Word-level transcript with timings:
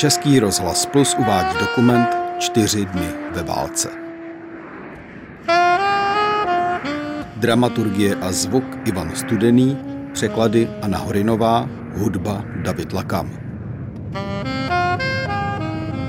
Český 0.00 0.40
rozhlas 0.40 0.86
Plus 0.86 1.16
uvádí 1.18 1.58
dokument 1.60 2.08
Čtyři 2.38 2.84
dny 2.84 3.08
ve 3.34 3.42
válce. 3.42 3.88
Dramaturgie 7.36 8.16
a 8.16 8.32
zvuk 8.32 8.64
Ivan 8.84 9.10
Studený, 9.14 9.78
překlady 10.12 10.68
Anna 10.82 10.98
Horinová, 10.98 11.68
hudba 11.96 12.44
David 12.62 12.92
Lakam. 12.92 13.30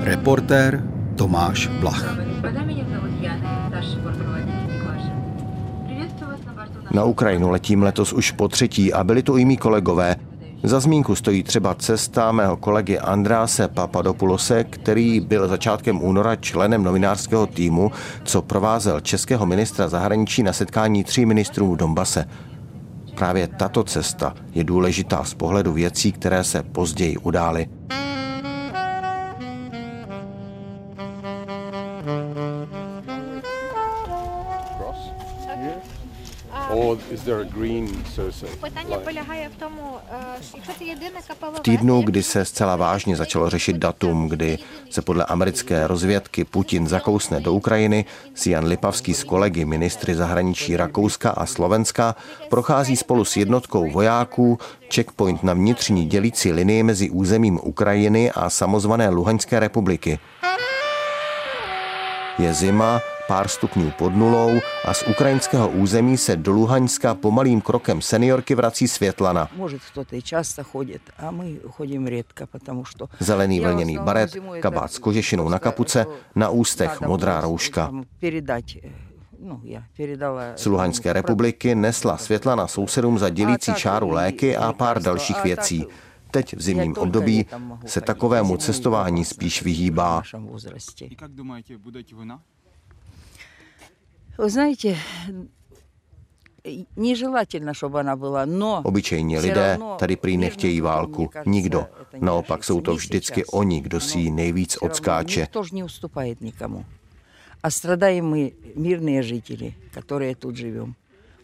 Reportér 0.02 0.84
Tomáš 1.16 1.66
Blach. 1.66 2.18
Na 6.90 7.04
Ukrajinu 7.04 7.50
letím 7.50 7.82
letos 7.82 8.12
už 8.12 8.30
po 8.30 8.48
třetí 8.48 8.92
a 8.92 9.04
byli 9.04 9.22
to 9.22 9.36
i 9.36 9.44
mý 9.44 9.56
kolegové. 9.56 10.16
Za 10.64 10.80
zmínku 10.80 11.14
stojí 11.14 11.42
třeba 11.42 11.74
cesta 11.74 12.32
mého 12.32 12.56
kolegy 12.56 12.98
Andráse 12.98 13.68
Papadopulose, 13.68 14.64
který 14.64 15.20
byl 15.20 15.48
začátkem 15.48 16.02
února 16.02 16.36
členem 16.36 16.84
novinářského 16.84 17.46
týmu, 17.46 17.90
co 18.24 18.42
provázel 18.42 19.00
českého 19.00 19.46
ministra 19.46 19.88
zahraničí 19.88 20.42
na 20.42 20.52
setkání 20.52 21.04
tří 21.04 21.26
ministrů 21.26 21.72
v 21.72 21.76
Donbase. 21.76 22.24
Právě 23.14 23.48
tato 23.48 23.84
cesta 23.84 24.34
je 24.54 24.64
důležitá 24.64 25.24
z 25.24 25.34
pohledu 25.34 25.72
věcí, 25.72 26.12
které 26.12 26.44
se 26.44 26.62
později 26.62 27.16
udály. 27.16 27.68
Питання 38.61 38.97
полягає 38.97 39.49
в 39.57 39.59
тому, 39.59 39.97
е, 40.11 40.43
що 40.43 40.57
якщо 40.57 40.73
ти 40.79 40.85
єдина 40.85 41.19
КПВВ... 41.27 41.55
V 41.55 41.59
týdnu, 41.59 42.01
kdy 42.01 42.23
se 42.23 42.45
zcela 42.45 42.75
vážně 42.75 43.15
začalo 43.15 43.49
řešit 43.49 43.75
datum, 43.75 44.29
kdy 44.29 44.59
se 44.89 45.01
podle 45.01 45.25
americké 45.25 45.87
rozvědky 45.87 46.43
Putin 46.43 46.87
zakousne 46.87 47.39
do 47.39 47.53
Ukrajiny, 47.53 48.05
si 48.33 48.51
Jan 48.51 48.65
Lipavský 48.65 49.13
s 49.13 49.23
kolegy 49.23 49.65
ministry 49.65 50.15
zahraničí 50.15 50.77
Rakouska 50.77 51.29
a 51.29 51.45
Slovenska 51.45 52.15
prochází 52.49 52.97
spolu 52.97 53.25
s 53.25 53.37
jednotkou 53.37 53.91
vojáků 53.91 54.59
checkpoint 54.93 55.43
na 55.43 55.53
vnitřní 55.53 56.05
dělící 56.05 56.51
linii 56.51 56.83
mezi 56.83 57.09
územím 57.09 57.59
Ukrajiny 57.63 58.31
a 58.31 58.49
samozvané 58.49 59.09
Luhanské 59.09 59.59
republiky. 59.59 60.19
Je 62.39 62.53
zima, 62.53 63.01
pár 63.32 63.48
stupňů 63.48 63.90
pod 63.90 64.16
nulou 64.16 64.60
a 64.84 64.94
z 64.94 65.02
ukrajinského 65.02 65.68
území 65.68 66.18
se 66.18 66.36
do 66.36 66.52
Luhaňska 66.52 67.14
pomalým 67.14 67.60
krokem 67.60 68.00
seniorky 68.00 68.54
vrací 68.54 68.88
Světlana. 68.88 69.48
Zelený 73.20 73.60
vlněný 73.60 73.98
baret, 73.98 74.30
kabát 74.60 74.92
s 74.92 74.98
kožešinou 74.98 75.48
na 75.48 75.58
kapuce, 75.58 76.06
na 76.34 76.48
ústech 76.48 77.00
modrá 77.00 77.40
rouška. 77.40 77.92
Z 80.56 80.66
Luhanské 80.66 81.12
republiky 81.12 81.74
nesla 81.74 82.16
Světlana 82.16 82.66
sousedům 82.66 83.18
za 83.18 83.28
dělící 83.28 83.74
čáru 83.74 84.10
léky 84.10 84.56
a 84.56 84.72
pár 84.72 85.02
dalších 85.02 85.44
věcí 85.44 85.86
teď 86.30 86.56
v 86.56 86.62
zimním 86.62 86.94
období 86.96 87.46
se 87.86 88.00
takovému 88.00 88.56
cestování 88.56 89.24
spíš 89.24 89.62
vyhýbá. 89.62 90.22
Вы 94.37 94.49
знаете, 94.49 94.97
нежелательно, 96.95 97.73
чтобы 97.73 97.99
она 97.99 98.15
была, 98.15 98.45
но... 98.45 98.81
Obyčejní 98.83 99.35
Все 99.37 99.47
lidé 99.47 99.71
равно 99.71 99.97
tady 99.99 100.15
prý 100.15 100.37
мирным 100.37 100.41
nechtějí 100.41 100.81
путем, 100.81 100.85
válku. 100.85 101.21
мне 101.21 101.27
кажется, 101.29 101.49
Nikdo. 101.51 101.79
это 102.01 102.17
не 102.17 102.25
Naopak 102.25 102.63
jsou 102.63 102.81
to 102.81 102.91
решится. 102.91 103.13
Не 103.13 103.19
vždycky 103.19 103.41
сейчас. 103.41 103.53
oni, 103.53 103.81
kdo 103.81 103.99
si 103.99 104.19
ji 104.19 104.29
Но 104.29 104.35
nejvíc 104.35 104.69
всё 104.71 104.79
равно 104.81 104.91
odskáče. 104.91 105.41
Никто 105.41 105.63
ж 105.63 105.71
не 105.71 105.83
уступает 105.83 106.41
никому. 106.41 106.85
А 107.61 107.69
страдаем 107.71 108.25
мы, 108.29 108.53
мирные 108.75 109.23
жители, 109.23 109.73
которые 109.93 110.35
тут 110.35 110.55
живем. 110.55 110.95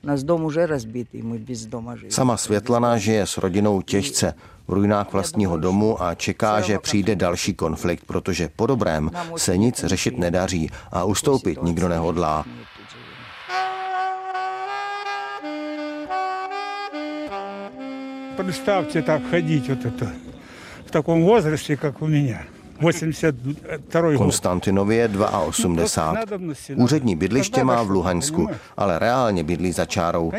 У 0.03 0.07
нас 0.07 0.23
дом 0.23 0.43
уже 0.45 0.65
разбитый, 0.67 1.21
мы 1.21 1.37
без 1.37 1.65
дома 1.65 1.95
живем. 1.95 2.11
Sama 2.11 2.37
Světlana 2.37 2.97
žije 2.97 3.25
s 3.27 3.37
rodinou 3.37 3.81
těžce 3.81 4.33
v 4.67 4.73
ruinách 4.73 5.13
vlastního 5.13 5.57
domu 5.57 6.03
a 6.03 6.15
čeká, 6.15 6.61
že 6.61 6.79
přijde 6.79 7.15
další 7.15 7.53
konflikt, 7.53 8.05
protože 8.05 8.49
po 8.55 8.67
dobrém 8.67 9.11
se 9.37 9.57
nic 9.57 9.83
řešit 9.83 10.17
nedaří 10.17 10.69
a 10.91 11.03
ustoupit 11.03 11.63
nikdo 11.63 11.87
nehodlá. 11.87 12.45
Представьте 18.37 19.01
так 19.01 19.21
ходить 19.29 19.69
вот 19.69 19.85
это 19.85 20.11
в 20.85 20.91
таком 20.91 21.23
возрасте, 21.23 21.77
как 21.77 22.01
у 22.01 22.07
меня. 22.07 22.45
82 22.79 24.01
год. 24.01 24.17
Konstantinově 24.17 25.09
82. 25.45 26.37
Úřední 26.75 27.15
bydliště 27.15 27.63
má 27.63 27.83
v 27.83 27.89
Luhaňsku, 27.89 28.49
ale 28.77 28.99
reálně 28.99 29.43
bydlí 29.43 29.71
za 29.71 29.85
čárou. 29.85 30.31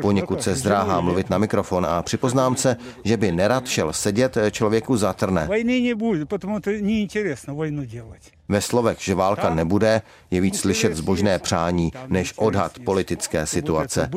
Poněkud 0.00 0.42
se 0.42 0.54
zdráhá 0.54 1.00
mluvit 1.00 1.30
na 1.30 1.38
mikrofon 1.38 1.86
a 1.86 2.02
při 2.02 2.16
poznámce, 2.16 2.76
že 3.04 3.16
by 3.16 3.32
nerad 3.32 3.66
šel 3.66 3.92
sedět 3.92 4.38
člověku 4.50 4.96
za 4.96 5.12
trne. 5.12 5.46
Войны 5.46 5.80
не 5.80 5.94
будет, 5.94 6.28
потому 6.28 6.60
что 6.60 6.70
неинтересно 6.70 7.54
войну 7.54 7.84
делать. 7.84 8.22
Ve 8.48 8.60
slovech, 8.60 9.00
že 9.00 9.14
válka 9.14 9.54
nebude, 9.54 10.02
je 10.30 10.40
víc 10.40 10.60
slyšet 10.60 10.96
zbožné 10.96 11.38
přání, 11.38 11.92
než 12.08 12.34
odhad 12.36 12.78
politické 12.84 13.38
Вот 13.38 13.48
это 13.48 13.52
situace. 13.52 14.10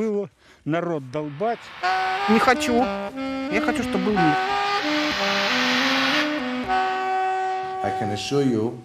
Народ 0.66 1.10
долбать. 1.10 1.60
Не 2.28 2.38
хочу. 2.38 2.75
Я 2.75 3.62
хочу, 3.65 3.82
чтобы 3.82 4.04
был 4.06 4.12
мир. 4.12 4.37
I 7.82 7.91
can 8.00 8.10
assure 8.10 8.43
you 8.43 8.78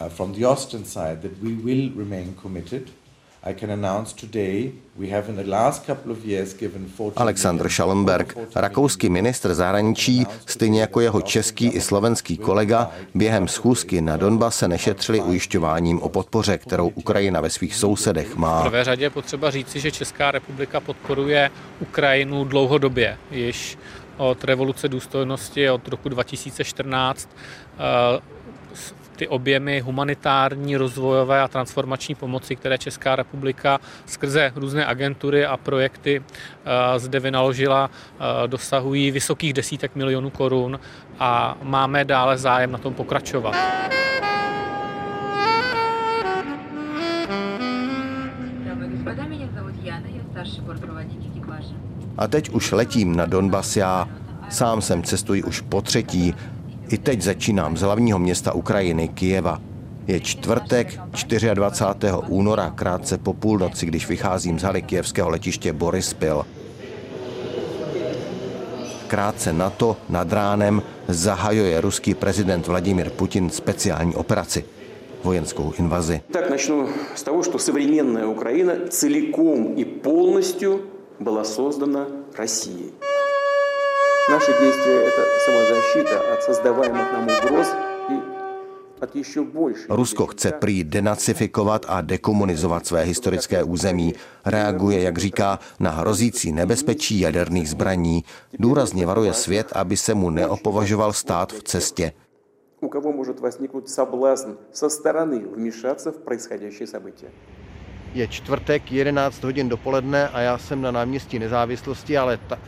uh, 0.00 0.08
from 0.08 0.34
the 0.34 0.44
Austrian 0.44 0.84
side 0.84 1.22
that 1.22 1.40
we 1.40 1.54
will 1.54 1.90
remain 1.94 2.34
committed. 2.42 2.90
I 3.42 3.54
can 3.54 3.70
announce 3.70 4.12
today 4.26 4.72
we 4.98 5.08
have 5.10 5.28
in 5.28 5.36
the 5.36 5.44
last 5.50 5.86
couple 5.86 6.12
of 6.12 6.24
years 6.24 6.54
given 6.58 6.86
40 6.96 7.16
Alexander 7.20 7.64
million- 7.64 7.70
Schallenberg, 7.74 8.32
40 8.32 8.60
rakouský 8.60 9.08
ministr 9.08 9.54
zahraničí, 9.54 10.26
stejně 10.46 10.80
jako 10.80 11.00
jeho 11.00 11.20
český 11.22 11.66
i 11.68 11.80
slovenský 11.80 12.36
kolega, 12.36 12.90
během 13.14 13.48
schůzky 13.48 14.00
na 14.00 14.16
Donbase 14.16 14.68
nešetřili 14.68 15.20
ujišťováním 15.20 16.02
o 16.02 16.08
podpoře, 16.08 16.58
kterou 16.58 16.88
Ukrajina 16.88 17.40
ve 17.40 17.50
svých 17.50 17.74
sousedech 17.74 18.34
V 18.34 18.38
má. 18.38 18.62
prvé 18.62 18.84
řadě 18.84 19.04
je 19.04 19.10
potřeba 19.10 19.50
říci, 19.50 19.80
že 19.80 19.90
Česká 19.90 20.30
republika 20.30 20.80
podporuje 20.80 21.50
Ukrajinu 21.80 22.44
dlouhodobě, 22.44 23.16
již 23.30 23.78
od 24.16 24.44
revoluce 24.44 24.88
důstojnosti 24.88 25.70
od 25.70 25.88
roku 25.88 26.08
2014 26.08 27.28
ty 29.20 29.28
objemy 29.28 29.80
humanitární, 29.80 30.76
rozvojové 30.76 31.40
a 31.40 31.48
transformační 31.48 32.14
pomoci, 32.14 32.56
které 32.56 32.78
Česká 32.78 33.16
republika 33.16 33.78
skrze 34.06 34.52
různé 34.56 34.86
agentury 34.86 35.46
a 35.46 35.56
projekty 35.56 36.22
eh, 36.24 36.98
zde 36.98 37.20
vynaložila, 37.20 37.90
eh, 37.90 38.48
dosahují 38.48 39.10
vysokých 39.10 39.52
desítek 39.52 39.94
milionů 39.94 40.30
korun 40.30 40.80
a 41.18 41.56
máme 41.62 42.04
dále 42.04 42.38
zájem 42.38 42.72
na 42.72 42.78
tom 42.78 42.94
pokračovat. 42.94 43.54
A 52.18 52.26
teď 52.28 52.50
už 52.50 52.72
letím 52.72 53.16
na 53.16 53.26
Donbas 53.26 53.76
já. 53.76 54.08
Sám 54.48 54.82
sem 54.82 55.02
cestuji 55.02 55.42
už 55.42 55.60
po 55.60 55.82
třetí 55.82 56.34
I 56.89 56.97
teď 56.97 57.21
začínám 57.21 57.77
z 57.77 57.81
hlavního 57.81 58.19
města 58.19 58.53
Ukrajiny, 58.53 59.07
Kijeva. 59.07 59.61
Je 60.07 60.19
čtvrtek 60.19 60.99
24. 61.53 62.11
února, 62.27 62.69
krátce 62.69 63.17
po 63.17 63.33
půlnoci, 63.33 63.85
když 63.85 64.07
vycházím 64.07 64.59
z 64.59 64.63
haly 64.63 64.81
kijevského 64.81 65.29
letiště 65.29 65.73
Borispil. 65.73 66.45
Krátce 69.07 69.53
na 69.53 69.69
to, 69.69 69.97
nad 70.09 70.33
ránem, 70.33 70.81
zahajuje 71.07 71.81
ruský 71.81 72.13
prezident 72.13 72.67
Vladimir 72.67 73.09
Putin 73.09 73.49
speciální 73.49 74.15
operaci. 74.15 74.63
Vojenskou 75.23 75.73
invazi. 75.79 76.21
Так, 76.31 76.49
начну 76.49 76.87
с 77.15 77.23
того, 77.23 77.43
что 77.43 77.57
современная 77.57 78.27
Украина 78.27 78.87
целиком 78.89 79.73
и 79.73 79.83
полностью 79.83 80.81
была 81.19 81.43
создана 81.43 82.05
Россией. 82.37 82.93
Наши 84.29 84.51
действия – 84.59 85.07
это 85.09 85.23
самозащита 85.45 86.33
от 86.33 86.43
создаваемых 86.43 87.11
нам 87.13 87.23
угроз 87.23 87.67
и 88.09 88.35
от 88.99 89.15
еще 89.15 89.43
большей... 89.43 89.85
Rusko 89.89 90.27
chce 90.27 90.51
prý 90.51 90.83
denacifikovat 90.83 91.85
a 91.87 92.01
dekomunizovat 92.01 92.87
své 92.87 93.03
historické 93.03 93.63
území. 93.63 94.13
Reaguje, 94.45 95.01
jak 95.01 95.17
říká, 95.17 95.59
na 95.79 95.91
hrozící 95.91 96.51
nebezpečí 96.51 97.19
jaderných 97.19 97.69
zbraní. 97.69 98.23
Důrazně 98.59 99.05
varuje 99.05 99.33
svět, 99.33 99.67
aby 99.75 99.97
se 99.97 100.13
mu 100.13 100.29
neopovažoval 100.29 101.13
stát 101.13 101.53
v 101.53 101.63
cestě. 101.63 102.11
У 102.81 102.89
кого 102.89 103.11
может 103.13 103.39
возникнуть 103.39 103.89
соблазн 103.89 104.51
со 104.71 104.89
стороны 104.89 105.39
вмешаться 105.55 106.11
в 106.11 106.17
происходящее 106.17 106.87
событие. 106.87 107.31
Je 108.13 108.27
čtvrtek, 108.27 108.91
11 108.91 109.43
hodin 109.43 109.69
dopoledne 109.69 110.29
a 110.29 110.39
já 110.41 110.57
jsem 110.57 110.81
na 110.81 110.91
náměstí 110.91 111.39
nezávislosti, 111.39 112.17
ale 112.17 112.37
ta... 112.37 112.59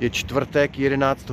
je 0.00 0.10
čtvrtek 0.10 0.78
11 0.78 1.30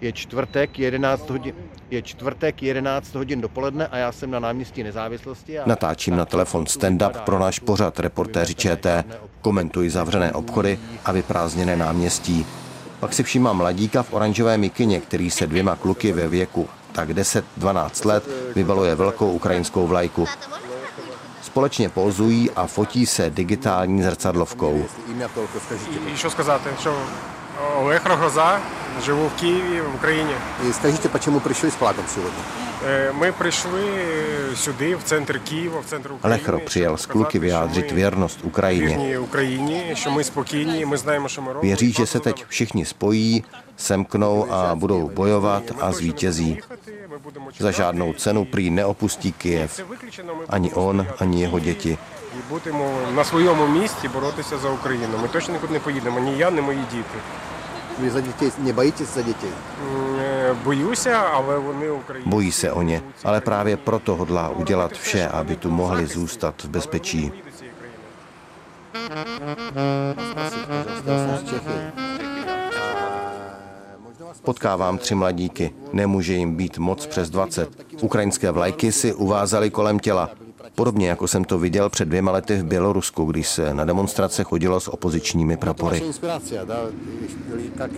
je 0.00 0.12
čtvrtek 0.12 0.78
11 0.78 1.30
hodin. 1.30 1.54
Je 1.90 2.02
čtvrtek 2.02 2.62
11 2.62 3.14
hodin 3.14 3.40
dopoledne 3.40 3.86
a 3.86 3.96
já 3.96 4.12
jsem 4.12 4.30
na 4.30 4.38
náměstí 4.38 4.82
nezávislosti. 4.82 5.58
A... 5.58 5.62
Natáčím 5.66 6.16
na 6.16 6.24
telefon 6.24 6.64
stand-up 6.64 7.24
pro 7.24 7.38
náš 7.38 7.58
pořad 7.58 8.00
reportéři 8.00 8.54
ČT. 8.54 9.06
Komentuji 9.40 9.90
zavřené 9.90 10.32
obchody 10.32 10.78
a 11.04 11.12
vyprázdněné 11.12 11.76
náměstí. 11.76 12.46
Pak 13.00 13.12
si 13.12 13.22
všímám 13.22 13.56
mladíka 13.56 14.02
v 14.02 14.12
oranžové 14.12 14.58
mikině, 14.58 15.00
který 15.00 15.30
se 15.30 15.46
dvěma 15.46 15.76
kluky 15.76 16.12
ve 16.12 16.28
věku 16.28 16.68
tak 16.98 17.10
10-12 17.10 18.06
let 18.06 18.28
vybaluje 18.54 18.94
velkou 18.94 19.32
ukrajinskou 19.32 19.86
vlajku. 19.86 20.26
Společně 21.42 21.88
pouzují 21.88 22.50
a 22.50 22.66
fotí 22.66 23.06
se 23.06 23.30
digitální 23.30 24.02
zrcadlovkou. 24.02 24.84
Олег 27.77 28.01
Рогоза, 28.05 28.59
живу 29.05 29.25
в 29.25 29.39
Києві, 29.39 29.81
в 29.81 29.95
Україні. 29.95 30.31
И 30.69 30.73
скажите, 30.73 31.09
почему 31.09 31.39
пришли 31.39 31.69
с 31.69 31.75
флагом 31.75 32.05
сегодня? 32.15 32.39
Е, 32.87 33.11
Ми 33.19 33.31
прийшли 33.31 33.81
сюди, 34.55 34.95
в 34.95 35.03
центр 35.03 35.39
Києва, 35.49 35.79
в 35.79 35.85
центр 35.85 36.11
України. 36.13 36.39
Lechro 36.43 36.59
přijel 36.65 36.93
z 36.97 36.99
щоб 36.99 37.11
kluky 37.11 37.25
показати, 37.25 37.39
vyjádřit 37.39 37.85
що 37.85 37.95
ми 37.95 38.01
věrnost 38.01 38.39
Ukrajině. 38.43 38.87
вірні 38.87 39.17
Україні, 39.17 39.91
що 39.95 40.11
ми 40.11 40.23
спокійні, 40.23 40.85
ми 40.85 40.97
знаємо, 40.97 41.27
що 41.29 41.41
ми 41.41 41.47
робимо. 41.53 41.61
Věří, 41.75 41.91
že 41.91 42.05
se 42.05 42.19
teď 42.19 42.45
všichni 42.49 42.85
spojí, 42.85 43.43
semknou 43.77 44.47
a 44.51 44.75
budou 44.75 45.09
bojovat 45.09 45.63
a 45.79 45.91
zvítězí. 45.91 46.59
Za 47.59 47.71
žádnou 47.71 48.13
cenu 48.13 48.45
prý 48.45 48.69
neopustí 48.69 49.31
Kyjev. 49.31 49.79
Ani 50.49 50.71
on, 50.73 51.07
ani 51.19 51.41
jeho 51.41 51.59
děti. 51.59 51.97
І 52.37 52.53
будемо 52.53 52.91
на 53.15 53.23
своєму 53.23 53.67
місці 53.67 54.07
боротися 54.13 54.57
за 54.57 54.69
Україну. 54.69 55.17
Ми 55.21 55.27
точно 55.27 55.53
нікуди 55.53 55.73
не 55.73 55.79
поїдемо, 55.79 56.19
ні 56.19 56.37
я, 56.37 56.51
ні 56.51 56.61
мої 56.61 56.79
діти. 56.91 57.19
Вы 58.01 58.09
за 58.09 58.21
детей 58.21 58.51
не 58.57 58.73
боитесь 58.73 59.13
за 59.15 59.21
детей? 59.21 59.51
М, 59.95 60.15
е, 60.19 60.55
Боюся, 60.65 61.11
але 61.33 61.57
вони 61.57 61.89
українці. 61.89 62.29
Bojí 62.29 62.51
se 62.51 62.71
o 62.71 62.81
ně, 62.81 63.01
ale 63.23 63.41
právě 63.41 63.77
proto 63.77 64.15
hodlá 64.15 64.49
udělat 64.49 64.91
vše, 64.91 65.27
aby 65.27 65.55
tu 65.55 65.69
mohli 65.71 66.05
zůstat 66.07 66.63
v 66.63 66.67
bezpečí. 66.69 67.31
Potkávám 74.43 74.97
tři 74.97 75.15
mladíky. 75.15 75.71
Nemůže 75.93 76.33
jim 76.33 76.55
být 76.55 76.77
moc 76.77 77.05
přes 77.05 77.29
20. 77.29 77.69
Ukrajinské 78.01 78.51
vlajky 78.51 78.91
si 78.91 79.13
uvázali 79.13 79.69
kolem 79.69 79.99
těla. 79.99 80.29
Podobně 80.77 81.09
jako 81.09 81.27
jsem 81.27 81.43
to 81.43 81.59
viděl 81.59 81.89
před 81.89 82.05
dvěma 82.05 82.31
lety 82.31 82.57
v 82.57 82.63
Bělorusku, 82.63 83.25
když 83.25 83.47
se 83.47 83.73
na 83.73 83.85
demonstrace 83.85 84.43
chodilo 84.43 84.79
s 84.79 84.87
opozičními 84.87 85.57
prapory. 85.57 85.99
Ваша 85.99 86.05
инспирация, 86.05 86.65
да? 86.65 86.77
Или 87.53 87.69
как? 87.77 87.91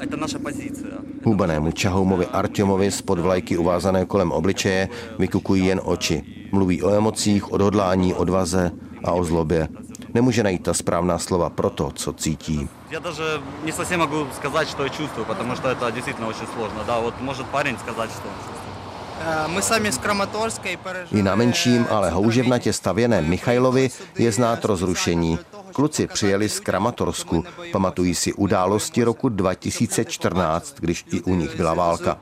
Это 0.00 0.16
наша 0.16 0.38
позиция. 0.38 0.92
Hubenému 1.24 1.72
Čahoumovi 1.72 2.26
Artyomovi 2.26 2.90
spod 2.90 3.18
vlajky 3.18 3.58
uvázané 3.58 4.06
kolem 4.06 4.32
obličeje 4.32 4.88
vykukují 5.18 5.66
jen 5.66 5.80
oči. 5.84 6.22
Mluví 6.52 6.82
o 6.82 6.94
emocích, 6.94 7.52
odhodlání, 7.52 8.14
odvaze 8.14 8.70
a 9.04 9.12
o 9.12 9.24
zlobě. 9.24 9.68
Nemůže 10.14 10.42
najít 10.42 10.62
ta 10.62 10.74
správná 10.74 11.18
slova 11.18 11.50
pro 11.50 11.70
to, 11.70 11.90
co 11.94 12.12
cítí. 12.12 12.68
Я 12.90 13.00
даже 13.00 13.40
не 13.64 13.72
совсем 13.72 14.00
могу 14.00 14.26
сказать, 14.36 14.68
что 14.68 14.82
я 14.82 14.88
чувствую, 14.88 15.26
потому 15.26 15.56
что 15.56 15.68
это 15.70 15.92
действительно 15.92 16.28
очень 16.28 16.46
сложно. 16.54 16.84
Да, 16.86 17.00
вот 17.00 17.14
может 17.20 17.46
парень 17.46 17.76
сказать, 17.78 18.10
что 18.10 18.28
он 18.28 18.34
чувствует. 18.34 18.61
My 19.47 19.61
sami 19.61 19.91
z 19.91 19.97
Kramatorské 19.97 20.77
I 21.11 21.23
na 21.23 21.35
menším, 21.35 21.87
ale 21.89 22.09
houževnatě 22.09 22.73
stavěném 22.73 23.29
Michajlovi 23.29 23.89
je 24.17 24.31
znát 24.31 24.65
rozrušení. 24.65 25.39
Kluci 25.73 26.07
přijeli 26.07 26.49
z 26.49 26.59
Kramatorsku. 26.59 27.43
Pamatují 27.71 28.15
si 28.15 28.33
události 28.33 29.03
roku 29.03 29.29
2014, 29.29 30.75
když 30.79 31.05
i 31.11 31.21
u 31.21 31.35
nich 31.35 31.55
byla 31.55 31.73
válka. 31.73 32.17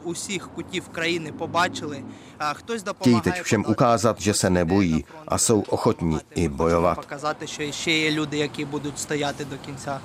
Chtějí 2.99 3.21
teď 3.21 3.41
všem 3.41 3.65
ukázat, 3.67 4.21
že 4.21 4.33
se 4.33 4.49
nebojí 4.49 5.05
a 5.27 5.37
jsou 5.37 5.61
ochotní 5.61 6.19
i 6.35 6.47
bojovat. 6.47 6.97
Ukázat, 7.03 7.41
že 7.41 7.63
ještě 7.63 7.91
je 7.91 8.21
lidi, 8.21 8.47
kteří 8.49 8.65
budou 8.65 8.91
stojat 8.95 9.37
do 9.37 9.57
konce. 9.57 10.01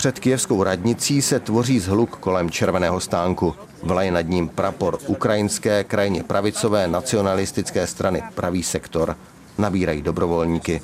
Před 0.00 0.18
kijevskou 0.18 0.62
radnicí 0.62 1.22
se 1.22 1.40
tvoří 1.40 1.80
zhluk 1.80 2.16
kolem 2.16 2.50
červeného 2.50 3.00
stánku. 3.00 3.54
Vlaje 3.82 4.10
nad 4.10 4.20
ním 4.28 4.48
prapor 4.48 4.98
ukrajinské 5.06 5.84
krajně 5.84 6.22
pravicové 6.22 6.88
nacionalistické 6.88 7.86
strany 7.86 8.22
Pravý 8.34 8.62
sektor. 8.62 9.16
Nabírají 9.58 10.02
dobrovolníky. 10.02 10.82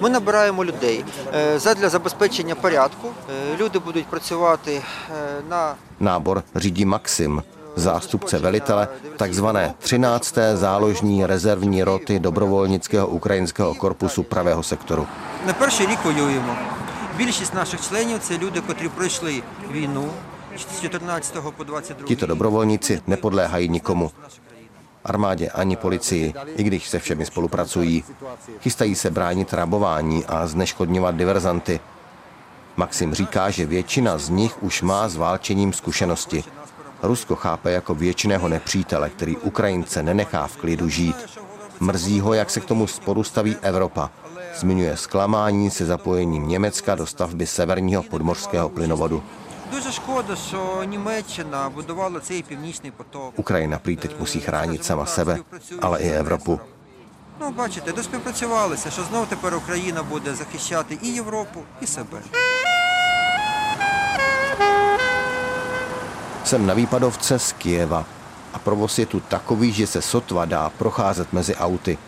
Ми 0.00 0.10
набираємо 0.10 0.64
людей 0.64 1.04
е, 1.34 1.58
задля 1.58 1.88
забезпечення 1.88 2.54
порядку. 2.54 3.08
Е, 3.52 3.56
Люди 3.56 3.78
будуть 3.78 4.06
працювати 4.06 4.74
е, 4.74 4.82
на 5.50 5.74
Nábor 6.00 6.42
řídí 6.56 6.84
Maxim, 6.84 7.42
zástupce 7.76 8.38
velitele 8.38 8.88
takzvané 9.16 9.74
13. 9.78 10.38
záložní 10.54 11.26
rezervní 11.26 11.84
roty 11.84 12.18
dobrovolnického 12.18 13.06
ukrajinského 13.06 13.74
korpusu 13.74 14.22
pravého 14.22 14.62
sektoru. 14.62 15.06
на 15.46 15.52
перший 15.52 15.86
рік 15.86 15.98
воюємо. 16.04 16.56
Більшість 17.16 17.54
наших 17.54 17.80
членів 17.88 18.18
це 18.18 18.38
люди, 18.38 18.60
котрі 18.60 18.88
пройшли 18.88 19.42
війну 19.70 20.08
з 20.56 20.80
14 20.80 21.34
по 21.56 21.64
22 21.64 22.06
Tito 22.06 22.26
dobrovolníci 22.26 23.00
nepodléhají 23.06 23.68
nikomu. 23.68 24.10
Armádě 25.04 25.48
ani 25.48 25.76
policii, 25.76 26.34
i 26.56 26.62
když 26.62 26.88
se 26.88 26.98
všemi 26.98 27.26
spolupracují. 27.26 28.04
Chystají 28.60 28.94
se 28.94 29.10
bránit 29.10 29.52
rabování 29.52 30.24
a 30.26 30.46
zneškodňovat 30.46 31.16
diverzanty. 31.16 31.80
Maxim 32.76 33.14
říká, 33.14 33.50
že 33.50 33.66
většina 33.66 34.18
z 34.18 34.28
nich 34.28 34.62
už 34.62 34.82
má 34.82 35.08
s 35.08 35.16
válčením 35.16 35.72
zkušenosti. 35.72 36.44
Rusko 37.02 37.36
chápe 37.36 37.72
jako 37.72 37.94
většiného 37.94 38.48
nepřítele, 38.48 39.10
který 39.10 39.36
Ukrajince 39.36 40.02
nenechá 40.02 40.46
v 40.46 40.56
klidu 40.56 40.88
žít. 40.88 41.16
Mrzí 41.80 42.20
ho, 42.20 42.34
jak 42.34 42.50
se 42.50 42.60
k 42.60 42.64
tomu 42.64 42.86
sporu 42.86 43.24
staví 43.24 43.56
Evropa. 43.62 44.10
Zmiňuje 44.56 44.96
zklamání 44.96 45.70
se 45.70 45.86
zapojením 45.86 46.48
Německa 46.48 46.94
do 46.94 47.06
stavby 47.06 47.46
severního 47.46 48.02
podmořského 48.02 48.68
plynovodu. 48.68 49.22
Дуже 49.70 49.92
шкода, 49.92 50.36
що 50.36 50.84
Німеччина 50.84 51.68
будувала 51.68 52.20
цей 52.20 52.42
північний 52.42 52.92
поток. 52.92 53.38
Ukrajina 53.38 53.78
prý 53.78 53.96
teď 53.96 54.20
musí 54.20 54.40
chránit 54.40 54.84
sama 54.84 55.06
sebe, 55.06 55.38
ale 55.82 56.00
i 56.02 56.08
Evropu. 56.08 56.60
Ну, 57.40 57.50
бачите, 57.50 57.92
доспівпрацювалися, 57.92 58.90
що 58.90 59.02
знов 59.02 59.26
тепер 59.26 59.54
Україна 59.54 60.02
буде 60.02 60.34
захищати 60.34 60.98
і 61.02 61.08
Європу, 61.08 61.60
і 61.80 61.86
себе. 61.86 62.18
Jsem 66.44 66.66
na 66.66 66.74
výpadovce 66.74 67.38
z 67.38 67.52
Kijeva 67.52 68.04
a 68.52 68.58
provoz 68.58 68.98
je 68.98 69.06
tu 69.06 69.20
takový, 69.20 69.72
že 69.72 69.86
se 69.86 70.02
sotva 70.02 70.44
dá 70.44 70.70
procházet 70.78 71.32
mezi 71.32 71.54
auty. 71.54 71.98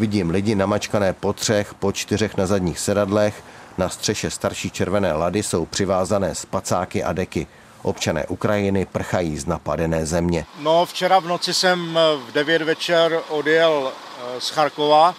Vidím 0.00 0.30
lidi 0.30 0.54
namačkané 0.54 1.12
po 1.12 1.32
třech, 1.32 1.74
po 1.74 1.92
čtyřech 1.92 2.36
na 2.36 2.46
zadních 2.46 2.78
sedadlech, 2.78 3.44
na 3.78 3.88
střeše 3.88 4.30
starší 4.30 4.70
červené 4.70 5.12
lady 5.12 5.42
jsou 5.42 5.66
přivázané 5.66 6.34
spacáky 6.34 7.04
a 7.04 7.12
deky. 7.12 7.46
Občané 7.82 8.26
Ukrajiny 8.26 8.86
prchají 8.86 9.38
z 9.38 9.46
napadené 9.46 10.06
země. 10.06 10.46
No, 10.58 10.86
včera 10.86 11.18
v 11.18 11.26
noci 11.26 11.54
jsem 11.54 11.98
v 12.28 12.32
9 12.32 12.62
večer 12.62 13.20
odjel 13.28 13.92
eh, 13.92 14.40
z 14.40 14.48
Charkova, 14.48 15.14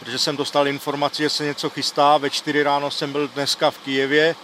protože 0.00 0.18
jsem 0.18 0.36
dostal 0.36 0.68
informaci, 0.68 1.22
že 1.22 1.30
se 1.30 1.44
něco 1.44 1.70
chystá. 1.70 2.18
Ve 2.18 2.30
4 2.30 2.62
ráno 2.62 2.90
jsem 2.90 3.12
byl 3.12 3.28
dneska 3.28 3.70
v 3.70 3.78
Kijevě, 3.78 4.34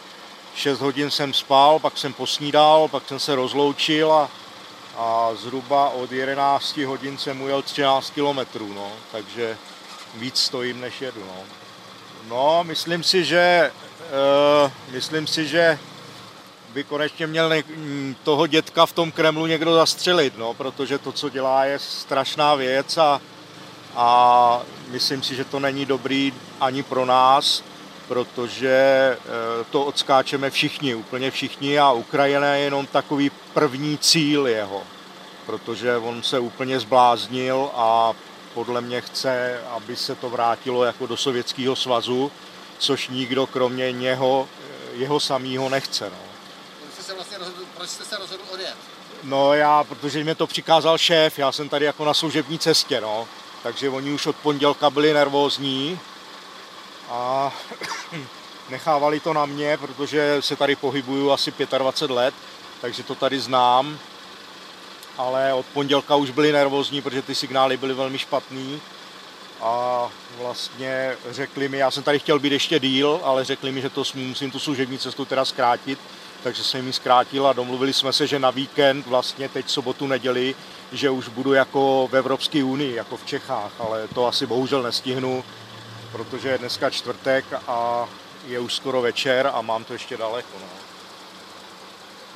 6 0.55 0.81
hodin 0.81 1.11
jsem 1.11 1.35
spal, 1.35 1.79
pak 1.79 1.99
jsem 1.99 2.13
posnídal, 2.13 2.89
pak 2.89 3.09
jsem 3.09 3.19
se 3.19 3.35
rozloučil 3.35 4.13
a, 4.13 4.31
a 4.97 5.31
zhruba 5.35 5.89
od 5.89 6.13
11 6.13 6.77
hodin 6.77 7.19
jsem 7.19 7.43
ujel 7.43 7.63
13 7.63 8.11
kilometrů, 8.11 8.73
no, 8.73 8.93
takže 9.13 9.59
víc 10.15 10.39
stojím, 10.39 10.81
než 10.81 11.01
jedu. 11.01 11.25
No, 11.27 11.43
no 12.29 12.65
myslím 12.65 13.03
si, 13.03 13.25
že 13.25 13.71
uh, 14.65 14.71
myslím 14.93 15.27
si, 15.27 15.47
že 15.47 15.79
by 16.73 16.85
konečně 16.85 17.27
měl 17.27 17.49
ne- 17.49 17.63
toho 18.23 18.47
dětka 18.47 18.87
v 18.87 18.93
tom 18.93 19.13
Kremlu 19.13 19.47
někdo 19.47 19.75
zastřelit, 19.75 20.39
no, 20.39 20.55
protože 20.55 20.99
to, 20.99 21.13
co 21.13 21.29
dělá, 21.29 21.65
je 21.65 21.79
strašná 21.79 22.55
věc 22.55 22.99
a, 22.99 23.21
a 23.97 24.61
myslím 24.89 25.23
si, 25.23 25.37
že 25.37 25.45
to 25.45 25.61
není 25.61 25.87
dobrý 25.87 26.35
ani 26.61 26.83
pro 26.83 27.05
nás, 27.05 27.63
protože 28.13 28.69
e, 28.69 29.19
to 29.71 29.85
odskáčeme 29.85 30.51
všichni, 30.51 30.95
úplně 30.95 31.31
všichni 31.31 31.79
a 31.79 31.93
Ukrajina 31.93 32.55
je 32.55 32.65
jenom 32.65 32.87
takový 32.87 33.31
první 33.55 33.99
cíl 33.99 34.47
jeho, 34.47 34.83
protože 35.47 35.97
on 35.97 36.23
se 36.23 36.39
úplně 36.39 36.81
zbláznil 36.81 37.71
a 37.75 38.13
podle 38.55 38.81
mě 38.81 39.01
chce, 39.01 39.61
aby 39.69 39.97
se 39.97 40.15
to 40.15 40.31
vrátilo 40.31 40.85
jako 40.85 41.07
do 41.07 41.17
Sovětského 41.17 41.77
svazu, 41.77 42.33
což 42.79 43.09
nikdo 43.09 43.47
kromě 43.47 43.93
něho, 43.93 44.49
e, 44.95 44.97
jeho 44.97 45.21
samého 45.21 45.69
nechce. 45.69 46.11
No. 46.11 46.17
Jste 46.93 47.03
se 47.03 47.15
vlastně 47.15 47.39
rozhodl, 47.39 47.65
proč 47.77 47.91
jste 47.91 48.05
se 48.05 48.17
rozhodl 48.17 48.43
odjet? 48.53 48.77
No 49.23 49.55
já, 49.55 49.85
protože 49.85 50.25
mě 50.25 50.35
to 50.35 50.47
přikázal 50.47 50.99
šéf, 50.99 51.39
já 51.39 51.53
jsem 51.53 51.69
tady 51.69 51.85
jako 51.85 52.05
na 52.05 52.15
služební 52.15 52.59
cestě, 52.59 53.01
no. 53.01 53.29
takže 53.63 53.89
oni 53.89 54.13
už 54.13 54.27
od 54.27 54.37
pondělka 54.37 54.91
byli 54.91 55.15
nervózní 55.15 56.01
a 57.13 57.53
nechávali 58.71 59.21
to 59.21 59.33
na 59.33 59.47
mě, 59.47 59.77
protože 59.77 60.37
se 60.41 60.57
tady 60.57 60.77
pohybuju 60.77 61.31
asi 61.31 61.53
25 61.79 62.15
let, 62.15 62.35
takže 62.81 63.03
to 63.03 63.15
tady 63.15 63.41
znám. 63.41 63.99
Ale 65.19 65.55
od 65.55 65.67
pondělka 65.67 66.17
už 66.17 66.31
byli 66.31 66.53
nervózní, 66.53 67.03
protože 67.03 67.23
ty 67.23 67.35
signály 67.35 67.77
byly 67.77 67.95
velmi 67.95 68.19
špatný. 68.19 68.81
A 69.61 70.09
vlastně 70.39 71.17
řekli 71.31 71.69
mi, 71.69 71.79
já 71.79 71.91
jsem 71.91 72.03
tady 72.03 72.19
chtěl 72.19 72.39
být 72.39 72.53
ještě 72.53 72.79
díl, 72.79 73.21
ale 73.23 73.45
řekli 73.45 73.73
mi, 73.73 73.81
že 73.81 73.91
to 73.91 74.05
musím 74.15 74.51
tu 74.51 74.59
služební 74.59 74.99
cestu 74.99 75.25
teda 75.25 75.45
zkrátit, 75.45 75.99
takže 76.43 76.65
jsem 76.65 76.87
ji 76.87 76.93
zkrátil 76.93 77.47
a 77.47 77.53
domluvili 77.53 77.93
jsme 77.93 78.13
se, 78.13 78.27
že 78.27 78.39
na 78.39 78.51
víkend, 78.51 79.07
vlastně 79.07 79.49
teď 79.49 79.69
sobotu, 79.69 80.07
neděli, 80.07 80.55
že 80.93 81.11
už 81.11 81.29
budu 81.29 81.53
jako 81.53 82.09
v 82.13 82.17
Evropské 82.17 82.65
unii, 82.65 82.95
jako 82.95 83.17
v 83.17 83.27
Čechách, 83.27 83.73
ale 83.79 84.09
to 84.09 84.27
asi 84.27 84.47
bohužel 84.47 84.83
nestihnu, 84.83 85.45
protože 86.13 86.49
je 86.49 86.59
dneska 86.59 86.91
čtvrtek 86.91 87.45
a 87.69 88.09
je 88.47 88.59
už 88.61 88.75
skoro 88.75 89.03
večer 89.03 89.51
a 89.55 89.63
mám 89.63 89.85
to 89.85 89.93
ještě 89.93 90.17
daleko. 90.17 90.49
No. 90.61 90.67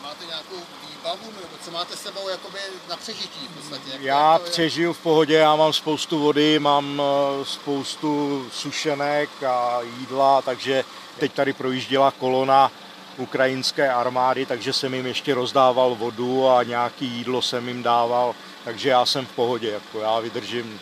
Máte 0.02 0.24
nějakou 0.26 0.56
výbavu, 0.90 1.26
nebo 1.26 1.56
co 1.64 1.70
máte 1.70 1.96
s 1.96 2.00
sebou 2.02 2.28
jakoby 2.28 2.58
na 2.88 2.96
přežití 2.96 3.48
v 3.48 3.56
podstatě? 3.56 3.90
Jak 3.92 4.02
Já 4.02 4.38
to 4.38 4.44
je? 4.44 4.50
přežiju 4.50 4.92
v 4.92 4.98
pohodě, 4.98 5.34
já 5.34 5.56
mám 5.56 5.72
spoustu 5.72 6.18
vody, 6.18 6.58
mám 6.58 7.02
eh, 7.02 7.44
spoustu 7.44 8.46
sušenek 8.52 9.42
a 9.42 9.80
jídla, 9.82 10.42
takže 10.42 10.84
teď 11.18 11.32
tady 11.32 11.52
projížděla 11.52 12.10
kolona 12.10 12.72
ukrajinské 13.16 13.92
armády, 13.92 14.46
takže 14.46 14.72
jsem 14.72 14.94
jim 14.94 15.06
ještě 15.06 15.34
rozdával 15.34 15.94
vodu 15.94 16.48
a 16.48 16.62
nějaký 16.62 17.06
jídlo 17.06 17.42
jsem 17.42 17.68
jim 17.68 17.82
dával, 17.82 18.34
takže 18.64 18.88
já 18.88 19.06
jsem 19.06 19.26
v 19.26 19.32
pohodě, 19.32 19.70
jako 19.70 20.00
já 20.00 20.20
vydržím 20.20 20.80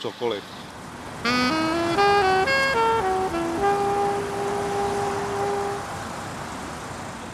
cokoliv. 0.00 0.44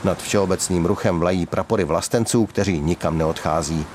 Nad 0.04 0.22
všeobecným 0.22 0.86
ruchem 0.86 1.20
vlají 1.20 1.46
prapory 1.46 1.84
vlastenců, 1.84 2.46
kteří 2.46 2.80
nikam 2.80 3.18
neodchází. 3.18 3.86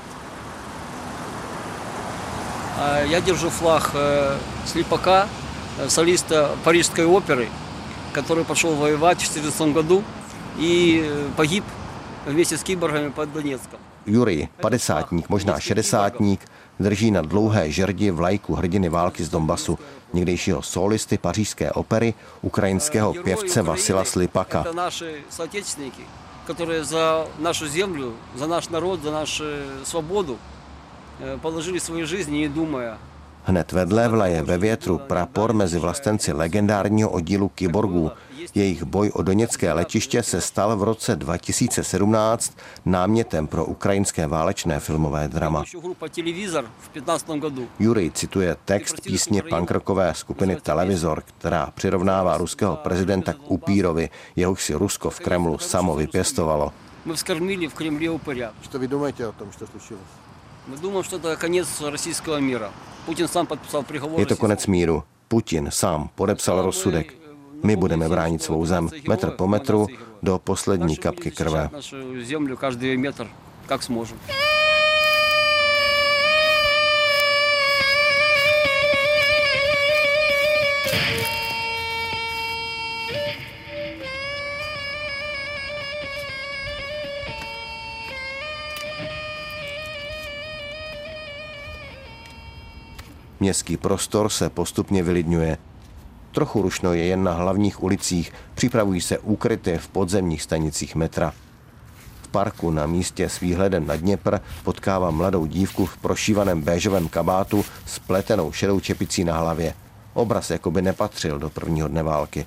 А 2.77 2.99
Я 2.99 3.21
держу 3.21 3.49
флаг 3.49 3.91
э, 3.93 4.37
Слепака, 4.65 5.27
э, 5.77 5.89
солиста 5.89 6.49
Парижской 6.63 7.05
оперы, 7.05 7.47
который 8.11 8.43
пошел 8.43 8.75
воевать 8.75 9.21
в 9.21 9.29
1914 9.29 9.73
году 9.75 10.03
и 10.57 11.03
э, 11.05 11.29
погиб 11.35 11.63
вместе 12.25 12.57
с 12.57 12.63
киборгами 12.63 13.09
под 13.09 13.33
Донецком. 13.33 13.79
Jury, 14.05 14.49
padesátník, 14.61 15.29
možná 15.29 15.59
šedesátník, 15.59 16.39
drží 16.79 17.11
na 17.11 17.21
dlouhé 17.21 17.71
žerdi 17.71 18.11
vlajku 18.11 18.55
hrdiny 18.55 18.89
války 18.89 19.23
z 19.23 19.29
Donbasu, 19.29 19.79
někdejšího 20.13 20.61
solisty 20.61 21.17
pařížské 21.17 21.71
opery, 21.71 22.13
ukrajinského 22.41 23.13
pěvce 23.13 23.61
Vasila 23.61 24.05
Slipaka. 24.05 24.63
Это 24.63 24.73
наши 24.73 25.23
соотечественники, 25.29 26.03
которые 26.47 26.83
за 26.83 27.25
нашу 27.39 27.67
землю, 27.67 28.13
за 28.35 28.47
наш 28.47 28.69
народ, 28.69 29.03
за 29.03 29.11
нашу 29.11 29.43
свободу 29.83 30.37
э, 31.19 31.37
положили 31.37 31.79
свои 31.79 32.03
жизни, 32.03 32.37
не 32.37 32.49
думая 32.49 32.97
Hned 33.43 33.71
vedle 33.71 34.07
vlaje 34.07 34.41
ve 34.41 34.57
větru 34.57 34.97
prapor 34.97 35.53
mezi 35.53 35.79
vlastenci 35.79 36.33
legendárního 36.33 37.09
oddílu 37.09 37.49
kyborgů. 37.49 38.11
Jejich 38.55 38.83
boj 38.83 39.11
o 39.13 39.21
doněcké 39.21 39.73
letiště 39.73 40.23
se 40.23 40.41
stal 40.41 40.77
v 40.77 40.83
roce 40.83 41.15
2017 41.15 42.57
námětem 42.85 43.47
pro 43.47 43.65
ukrajinské 43.65 44.27
válečné 44.27 44.79
filmové 44.79 45.27
drama. 45.27 45.63
еще 45.63 45.79
группа 45.79 46.09
«Телевизор» 46.09 46.65
в 46.79 46.93
2015 46.93 47.39
году. 47.39 47.67
Jury 47.79 48.11
cituje 48.11 48.55
text 48.65 49.01
písně 49.01 49.43
pankrokové 49.43 50.13
skupiny 50.15 50.55
Televizor, 50.61 51.23
která 51.25 51.71
přirovnává 51.75 52.37
ruského 52.37 52.75
prezidenta 52.75 53.33
k 53.33 53.51
upírovi, 53.51 54.09
jehož 54.35 54.63
si 54.63 54.73
Rusko 54.73 55.09
v 55.09 55.19
Kremlu 55.19 55.57
samo 55.57 55.95
vypěstovalo. 55.95 56.73
Мы 57.05 57.15
вскормили 57.15 57.67
в 57.67 57.73
Кремле 57.73 58.09
упыря. 58.09 58.51
Что 58.63 58.77
вы 58.79 58.87
думаете 58.87 59.25
о 59.25 59.31
том, 59.31 59.51
что 59.51 59.65
случилось? 59.67 60.11
Мы 60.67 60.77
думаем, 60.77 61.03
что 61.03 61.17
это 61.17 61.35
конец 61.35 61.81
российского 61.81 62.37
мира. 62.39 62.69
Путин 63.05 63.27
сам 63.27 63.47
подписал 63.47 63.83
приговор. 63.83 64.19
Je 64.19 64.25
to 64.25 64.35
konec 64.35 64.67
míru. 64.67 65.03
Putin 65.27 65.71
sám 65.71 66.09
podepsal 66.15 66.61
rozsudek. 66.61 67.13
My 67.65 67.75
budeme 67.75 68.09
bránit 68.09 68.43
svou 68.43 68.65
zem 68.65 68.89
metr 69.07 69.31
po 69.31 69.47
metru 69.47 69.87
do 70.23 70.39
poslední 70.39 70.97
kapky 70.97 71.31
krve. 71.31 71.69
нашу 71.71 72.21
землю 72.23 72.57
каждый 72.57 72.97
метр, 72.97 73.27
как 73.67 73.83
сможем. 73.83 74.17
Městský 93.41 93.77
prostor 93.77 94.29
se 94.29 94.49
postupně 94.49 95.03
vylidňuje. 95.03 95.57
Trochu 96.36 96.62
rušno 96.62 96.92
je 96.92 97.04
jen 97.04 97.22
na 97.22 97.32
hlavních 97.32 97.82
ulicích, 97.82 98.32
připravují 98.54 99.00
se 99.00 99.18
úkryty 99.18 99.78
v 99.78 99.88
podzemních 99.88 100.42
stanicích 100.42 100.94
metra. 100.94 101.32
V 102.22 102.28
parku 102.28 102.70
na 102.70 102.86
místě 102.86 103.28
s 103.28 103.40
výhledem 103.40 103.86
na 103.86 103.96
Dněpr 103.96 104.38
potkává 104.64 105.10
mladou 105.10 105.46
dívku 105.46 105.86
v 105.86 105.96
prošívaném 105.96 106.62
béžovém 106.62 107.08
kabátu 107.08 107.64
s 107.86 107.98
pletenou 107.98 108.52
šedou 108.52 108.80
čepicí 108.80 109.24
na 109.24 109.38
hlavě. 109.38 109.74
Obraz 110.14 110.50
jako 110.50 110.70
by 110.70 110.82
nepatřil 110.82 111.38
do 111.38 111.50
prvního 111.50 111.88
dne 111.88 112.02
války. 112.02 112.46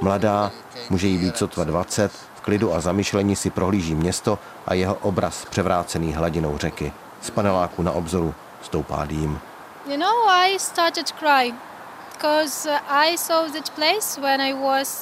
Mladá, 0.00 0.52
může 0.90 1.06
jí 1.06 1.18
být 1.18 1.36
sotva 1.36 1.64
20, 1.64 2.12
v 2.12 2.40
klidu 2.40 2.74
a 2.74 2.80
zamyšlení 2.80 3.36
si 3.36 3.50
prohlíží 3.50 3.94
město 3.94 4.38
a 4.66 4.74
jeho 4.74 4.94
obraz 4.94 5.46
převrácený 5.50 6.14
hladinou 6.14 6.58
řeky. 6.58 6.92
Z 7.22 7.30
paneláku 7.30 7.82
na 7.82 7.92
obzoru 7.92 8.34
stoupá 8.62 9.04
dým. 9.04 9.40
You 9.86 9.96
know, 9.96 10.28
I 10.28 10.58
started 10.58 11.12
crying 11.12 11.54
uh, 12.24 12.48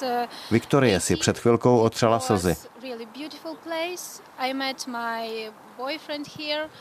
uh, 0.02 0.08
Viktorie 0.50 1.00
si 1.00 1.16
před 1.16 1.38
chvilkou 1.38 1.78
otřela 1.78 2.20
slzy. 2.20 2.56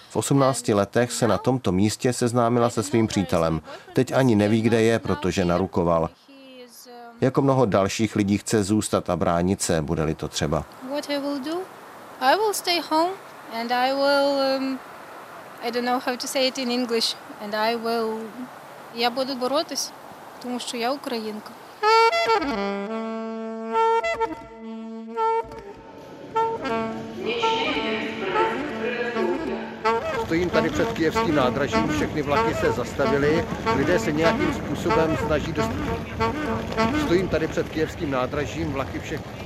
V 0.10 0.16
18 0.16 0.68
letech 0.68 1.12
se 1.12 1.28
na 1.28 1.38
tomto 1.38 1.72
místě 1.72 2.14
seznámila 2.14 2.70
se 2.70 2.84
svým 2.84 3.08
přítelem. 3.08 3.62
Teď 3.94 4.12
ani 4.12 4.36
neví, 4.36 4.62
kde 4.62 4.82
je, 4.82 5.00
protože 5.00 5.46
narukoval. 5.46 6.10
Jako 7.22 7.42
mnoho 7.42 7.66
dalších 7.66 8.16
lidí 8.16 8.38
chce 8.38 8.64
zůstat 8.64 9.10
a 9.10 9.16
bránit 9.16 9.62
se, 9.62 9.82
bude-li 9.82 10.16
to 10.16 10.28
třeba. 10.28 10.66
What 10.92 11.10
I 11.10 11.20
will 11.20 11.40
do? 11.40 11.58
I 12.22 12.36
will 12.36 12.54
stay 12.54 12.82
home 12.90 13.12
and 13.54 13.72
I 13.72 13.94
will 13.94 14.58
um, 14.58 14.80
i 15.66 15.72
don't 15.72 15.84
know 15.84 15.98
how 15.98 16.16
to 16.16 16.28
say 16.28 16.48
it 16.48 16.60
in 16.60 16.70
English. 16.70 17.16
And 17.42 17.56
I 17.56 17.76
will... 17.76 18.20
Я 18.96 19.10
буду 19.10 19.36
боротись, 19.36 19.92
тому 20.42 20.60
що 20.60 20.78
я 20.78 20.92
українка. 20.92 21.52
Stojím 30.26 30.50
tady 30.50 30.70
před 30.70 30.94
Kijevským 30.94 31.36
nádražím, 31.36 31.88
všechny 31.88 32.22
vlaky 32.22 32.54
se 32.54 32.72
zastavily, 32.72 33.46
lidé 33.76 34.00
se 34.00 34.12
nějakým 34.12 34.54
způsobem 34.54 35.18
snaží 35.26 35.54
dostat. 35.54 35.76
Stojím 37.06 37.28
tady 37.28 37.48
před 37.48 37.70
Kijevským 37.70 38.12
nádražím, 38.12 38.74
vlaky 38.74 39.00
všechny. 39.00 39.45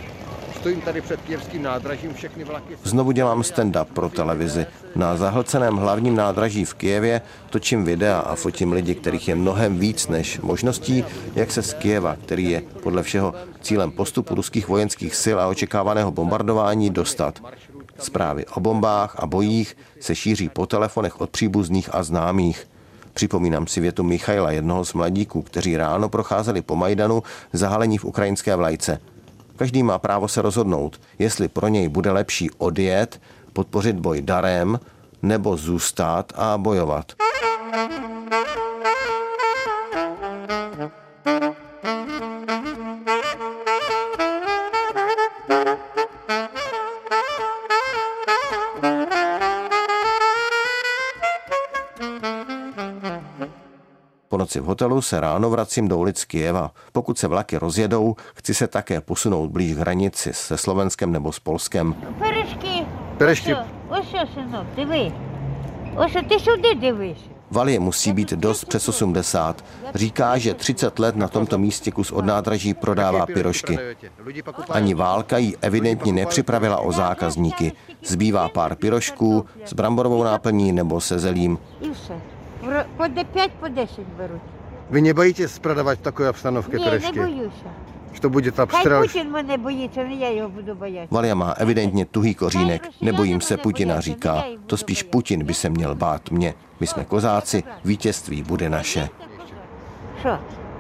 Stojím 0.60 0.82
tady 0.82 1.01
před 1.01 1.22
kijevským 1.22 1.63
nádražím, 1.63 2.13
všechny 2.13 2.44
vlaky... 2.44 2.78
Znovu 2.84 3.12
dělám 3.12 3.42
stand-up 3.42 3.86
pro 3.86 4.10
televizi. 4.10 4.66
Na 4.96 5.18
zahlceném 5.18 5.75
hlavním 5.75 6.16
nádraží 6.16 6.66
v 6.66 6.74
Kijevě 6.74 7.22
točím 7.50 7.84
videa 7.84 8.20
a 8.20 8.36
fotím 8.36 8.72
lidi, 8.72 8.96
kterých 8.96 9.28
je 9.28 9.36
mnohem 9.36 9.80
víc 9.80 10.08
než 10.08 10.39
možností, 10.39 11.06
jak 11.36 11.51
se 11.51 11.63
z 11.63 11.74
Kijeva, 11.74 12.16
který 12.16 12.51
je 12.51 12.62
podle 12.84 13.04
všeho 13.04 13.34
cílem 13.62 13.92
postupu 13.92 14.36
ruských 14.36 14.68
vojenských 14.68 15.16
sil 15.24 15.38
a 15.39 15.48
očekávaného 15.48 16.12
bombardování, 16.12 16.89
dostat. 16.89 17.39
Zprávy 18.00 18.46
o 18.46 18.60
bombách 18.60 19.16
a 19.20 19.25
bojích 19.25 19.78
se 20.00 20.16
šíří 20.16 20.50
po 20.50 20.66
telefonech 20.66 21.22
od 21.22 21.30
příbuzných 21.30 21.89
a 21.96 22.04
známých. 22.04 22.68
Připomínám 23.13 23.68
si 23.68 23.80
větu 23.80 24.04
Michaila, 24.04 24.51
jednoho 24.51 24.86
z 24.86 24.94
mladíků, 24.94 25.42
kteří 25.42 25.78
ráno 25.78 26.10
procházeli 26.10 26.62
po 26.62 26.75
Majdanu 26.75 27.24
zahalení 27.54 27.98
v 27.98 28.06
ukrajinské 28.06 28.56
vlajce. 28.56 29.00
Každý 29.60 29.84
má 29.84 30.00
právo 30.00 30.28
se 30.28 30.42
rozhodnout, 30.42 31.01
jestli 31.20 31.48
pro 31.48 31.68
něj 31.68 31.89
bude 31.89 32.12
lepší 32.12 32.50
odjet, 32.58 33.22
podpořit 33.54 33.96
boj 33.96 34.22
darem, 34.22 34.80
nebo 35.22 35.58
zůstat 35.58 36.34
a 36.36 36.58
bojovat. 36.58 37.12
Po 54.29 54.38
noci 54.38 54.59
v 54.59 54.63
hotelu 54.63 55.01
se 55.01 55.19
ráno 55.19 55.50
vracím 55.50 55.88
do 55.88 55.98
ulic 55.98 56.25
Kijeva. 56.25 56.71
Pokud 56.91 57.17
se 57.17 57.27
vlaky 57.27 57.57
rozjedou, 57.57 58.15
chci 58.36 58.53
se 58.53 58.67
také 58.67 59.01
posunout 59.01 59.51
blíž 59.51 59.77
hranici 59.77 60.33
se 60.33 60.57
Slovenskem 60.57 61.12
nebo 61.12 61.31
s 61.31 61.39
Polskem. 61.39 61.95
Perešky! 62.19 62.86
Perešky! 63.17 63.55
Ošo, 63.89 64.17
ty. 64.75 65.13
Valie 67.51 67.79
musí 67.79 68.13
být 68.13 68.33
dost 68.33 68.65
přes 68.65 68.89
80. 68.89 69.65
Říká, 69.95 70.38
že 70.38 70.53
30 70.53 71.00
let 71.00 71.15
na 71.15 71.27
tomto 71.27 71.57
místě 71.57 71.91
kus 71.91 72.12
od 72.12 72.25
nádraží 72.25 72.74
prodává 72.74 73.25
pirošky. 73.25 73.79
Ani 74.69 74.93
válka 74.93 75.38
ji 75.38 75.55
evidentně 75.62 76.13
nepřipravila 76.13 76.77
o 76.77 76.91
zákazníky. 76.91 77.71
Zbývá 78.05 78.50
pár 78.50 78.75
pirošků 78.75 79.45
s 79.65 79.74
bramborovou 79.74 80.24
náplní 80.24 80.71
nebo 80.71 81.01
se 81.01 81.19
zelím. 81.19 81.57
І 82.62 82.66
все. 82.66 82.75
Вро- 82.76 82.85
По 82.97 83.09
де- 83.09 83.25
5 83.25 83.50
по 83.61 83.68
10 83.68 84.04
беруть. 84.18 84.40
Vy 84.90 85.00
nebojíte 85.14 85.49
продавать 85.61 85.99
в 85.99 86.02
такой 86.02 86.28
обстановке 86.28 86.78
Ні, 86.78 86.85
пирожки? 86.85 87.12
не 87.21 87.26
боюся. 87.26 87.71
Что 88.14 88.30
будет 88.30 88.54
Хай 88.56 88.64
обстрел? 88.64 89.02
Путін 89.02 89.30
мене 89.30 89.56
боїться, 89.56 90.04
не 90.04 90.14
я 90.14 90.30
його 90.33 90.49
буду 90.49 90.75
боятися. 90.75 91.14
Valia 91.14 91.35
má 91.35 91.54
evidentně 91.59 92.04
tuhý 92.04 92.35
kořínek, 92.35 92.88
nebojím 93.00 93.40
se 93.40 93.56
Putina, 93.56 94.00
říká. 94.00 94.44
To 94.66 94.76
spíš 94.76 95.02
Putin 95.02 95.44
by 95.44 95.54
se 95.54 95.71
měl 95.71 95.94
bát 95.94 96.30
mě. 96.30 96.54
My 96.80 96.87
jsme 96.87 97.04
kozáci, 97.04 97.64
vítězství 97.85 98.42
bude 98.42 98.68
naše. 98.68 99.09
Що? 100.21 100.38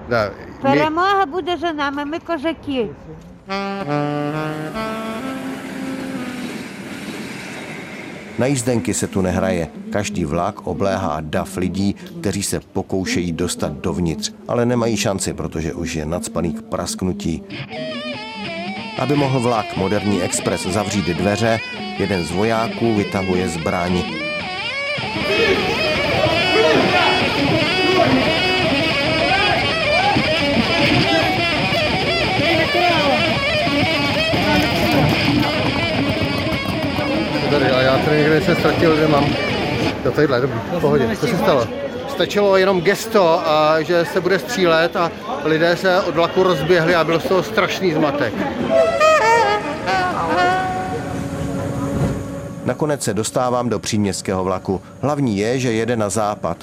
Да, 0.08 0.30
Перемога 0.62 1.26
буде 1.26 1.56
за 1.56 1.72
нами, 1.72 2.04
ми 2.04 2.18
козаки. 2.18 2.88
Na 8.39 8.45
jízdenky 8.45 8.93
se 8.93 9.07
tu 9.07 9.21
nehraje. 9.21 9.67
Každý 9.91 10.25
vlak 10.25 10.67
obléhá 10.67 11.17
dav 11.21 11.57
lidí, 11.57 11.95
kteří 12.19 12.43
se 12.43 12.59
pokoušejí 12.59 13.31
dostat 13.31 13.71
dovnitř, 13.71 14.31
ale 14.47 14.65
nemají 14.65 14.97
šanci, 14.97 15.33
protože 15.33 15.73
už 15.73 15.95
je 15.95 16.05
nadspaný 16.05 16.53
k 16.53 16.61
prasknutí. 16.61 17.43
Aby 18.99 19.15
mohl 19.15 19.39
vlak 19.39 19.77
Moderní 19.77 20.21
Express 20.21 20.67
zavřít 20.67 21.05
dveře, 21.05 21.59
jeden 21.97 22.25
z 22.25 22.31
vojáků 22.31 22.95
vytahuje 22.95 23.49
zbraň. 23.49 24.03
Tady, 38.09 38.23
tady 38.23 38.31
někde 38.31 38.45
se 38.45 38.59
ztratil, 38.59 38.95
kde 38.95 39.07
mám. 39.07 39.25
Jo, 40.05 40.11
tadyhle, 40.11 40.41
dobrý, 40.41 40.59
v 40.77 40.81
pohodě. 40.81 41.17
Co 41.19 41.27
se 41.27 41.37
stalo? 41.37 41.67
Stačilo 42.09 42.57
jenom 42.57 42.81
gesto, 42.81 43.47
a 43.49 43.81
že 43.81 44.05
se 44.05 44.21
bude 44.21 44.39
střílet 44.39 44.95
a 44.95 45.11
lidé 45.43 45.77
se 45.77 46.01
od 46.01 46.15
vlaku 46.15 46.43
rozběhli 46.43 46.95
a 46.95 47.03
byl 47.03 47.19
z 47.19 47.23
toho 47.23 47.43
strašný 47.43 47.93
zmatek. 47.93 48.33
Nakonec 52.65 53.03
se 53.03 53.13
dostávám 53.13 53.69
do 53.69 53.79
příměstského 53.79 54.43
vlaku. 54.43 54.81
Hlavní 55.01 55.37
je, 55.37 55.59
že 55.59 55.73
jede 55.73 55.95
na 55.95 56.09
západ 56.09 56.57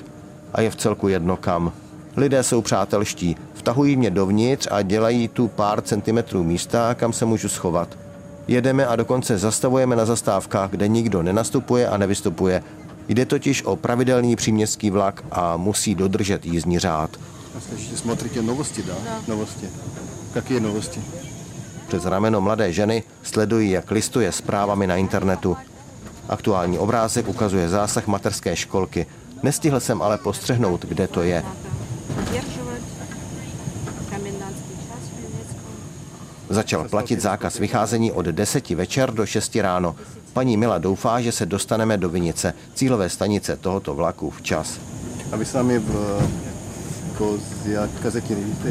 a 0.55 0.61
je 0.61 0.71
v 0.71 0.77
celku 0.77 1.09
jedno 1.09 1.37
kam. 1.37 1.73
Lidé 2.17 2.43
jsou 2.43 2.63
přátelští, 2.63 3.37
vtahují 3.55 3.97
mě 3.97 4.11
dovnitř 4.11 4.69
a 4.71 4.83
dělají 4.83 5.29
tu 5.29 5.49
pár 5.49 5.83
centimetrů 5.83 6.45
místa, 6.45 6.95
kam 6.95 7.13
se 7.13 7.25
můžu 7.25 7.49
schovat. 7.49 7.89
Jedeme 8.49 8.87
a 8.87 8.97
dokonce 8.97 9.39
zastavujeme 9.39 9.97
na 9.97 10.05
zastávkách, 10.05 10.71
kde 10.71 10.89
nikdo 10.89 11.23
nenastupuje 11.23 11.89
a 11.89 11.97
nevystupuje. 11.97 12.63
Jde 13.09 13.27
totiž 13.27 13.63
o 13.63 13.77
pravidelný 13.77 14.37
příměstský 14.37 14.91
vlak 14.91 15.25
a 15.31 15.57
musí 15.57 15.95
dodržet 15.95 16.47
jízdní 16.47 16.79
řád. 16.79 17.11
A 17.57 17.61
slyšíte, 17.61 17.97
smotrite 17.97 18.43
novosti, 18.43 18.83
dá? 18.83 18.95
No. 19.05 19.23
Novosti. 19.29 19.69
Jaké 20.35 20.61
novosti? 20.61 21.01
Přes 21.89 22.05
rameno 22.05 22.41
mladé 22.41 22.73
ženy 22.73 23.03
sledují, 23.23 23.71
jak 23.71 23.91
listuje 23.91 24.33
zprávami 24.33 24.87
na 24.87 24.97
internetu. 24.97 25.57
Aktuální 26.29 26.79
obrázek 26.79 27.29
ukazuje 27.29 27.69
zásah 27.69 28.07
materské 28.07 28.57
školky. 28.57 29.07
Nestihl 29.43 29.81
jsem 29.81 30.03
ale 30.03 30.19
postřehnout, 30.19 30.85
kde 30.85 31.09
to 31.09 31.23
je. 31.23 31.45
Začal 36.57 36.89
platit 36.89 37.21
zákaz 37.21 37.59
vycházení 37.59 38.13
od 38.13 38.27
10 38.27 38.71
večer 38.71 39.11
do 39.11 39.27
6 39.27 39.57
ráno. 39.57 39.97
Paní 40.33 40.57
Mila 40.57 40.79
doufá, 40.79 41.21
že 41.21 41.33
se 41.33 41.47
dostaneme 41.47 41.97
do 41.97 42.09
Vinice, 42.09 42.55
cílové 42.75 43.09
stanice 43.09 43.57
tohoto 43.57 43.95
vlaku 43.95 44.31
včas. 44.31 44.81
A 45.33 45.37
vy 45.37 45.45
sami 45.45 45.75
námi 45.75 45.87
v 45.87 46.21
jako 47.13 47.25
Kozjatkazeti 47.29 48.35
nevidíte, 48.35 48.69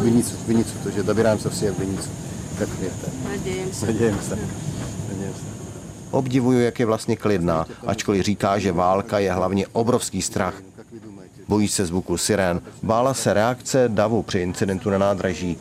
Vinicu, 0.00 0.36
Vinicu, 0.46 0.74
takže 0.84 1.02
dobíráme 1.02 1.40
se 1.40 1.50
vsi 1.50 1.70
v 1.70 1.78
Vinicu. 1.78 2.10
Tak 2.58 2.68
věte. 2.68 3.06
Se. 3.72 3.86
Nadějem 3.86 4.18
se. 4.22 4.38
Nadějem 5.08 5.34
se. 5.34 5.44
Obdivuju, 6.10 6.60
jak 6.60 6.80
je 6.80 6.86
vlastně 6.86 7.16
klidná, 7.16 7.66
ačkoliv 7.86 8.24
říká, 8.24 8.58
že 8.58 8.72
válka 8.72 9.18
je 9.18 9.32
hlavně 9.32 9.66
obrovský 9.66 10.22
strach. 10.22 10.54
Bojí 11.48 11.68
se 11.68 11.86
zvuku 11.86 12.16
sirén, 12.16 12.60
bála 12.82 13.14
se 13.14 13.34
reakce 13.34 13.84
davu 13.88 14.22
při 14.22 14.38
incidentu 14.38 14.90
na 14.90 14.98
nádraží. 14.98 15.58